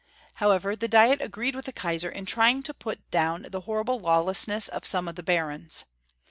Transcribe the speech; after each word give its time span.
However, 0.41 0.75
the 0.75 0.87
Diet 0.87 1.21
agreed 1.21 1.53
with 1.55 1.65
the 1.65 1.71
Kaisar 1.71 2.11
in 2.11 2.25
trpng 2.25 2.63
to 2.63 2.73
put 2.73 3.11
down 3.11 3.45
the 3.51 3.59
horrible 3.61 4.01
laAvlessness 4.01 4.67
of 4.67 4.83
some 4.83 5.07
of 5.07 5.13
the 5.13 5.21
barons. 5.21 5.85